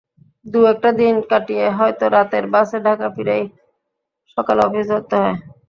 [0.45, 3.43] দু-একটা দিন কাটিয়ে হয়তো রাতের বাসে ঢাকা ফিরেই
[4.37, 5.37] সকালে অফিস ধরতে হয়।